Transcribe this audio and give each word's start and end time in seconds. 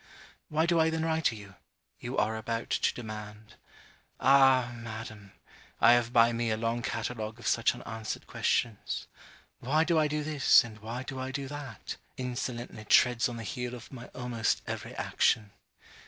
'Why 0.49 0.65
do 0.65 0.79
I 0.79 0.89
then 0.89 1.05
write 1.05 1.25
to 1.25 1.35
you?' 1.35 1.53
you 1.99 2.17
are 2.17 2.35
about 2.35 2.71
to 2.71 2.91
demand 2.95 3.53
Ah! 4.19 4.71
madam: 4.75 5.31
I 5.79 5.91
have 5.91 6.11
by 6.11 6.33
me 6.33 6.49
a 6.49 6.57
long 6.57 6.81
catalogue 6.81 7.37
of 7.37 7.45
such 7.45 7.75
unanswered 7.75 8.25
questions 8.25 9.05
Why 9.59 9.83
do 9.83 9.99
I 9.99 10.07
do 10.07 10.23
this? 10.23 10.63
and 10.63 10.79
why 10.79 11.03
do 11.03 11.19
I 11.19 11.29
do 11.29 11.47
that? 11.49 11.97
insolently 12.17 12.85
treads 12.85 13.29
on 13.29 13.37
the 13.37 13.43
heel 13.43 13.75
of 13.75 13.91
my 13.93 14.07
almost 14.15 14.63
every 14.65 14.95
action. 14.95 15.51